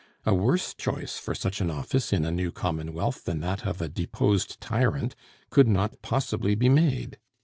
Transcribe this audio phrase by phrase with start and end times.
[0.25, 3.87] A worse choice for such an office in a new commonwealth than that of a
[3.87, 5.15] deposed tyrant
[5.51, 7.19] could not possibly be made.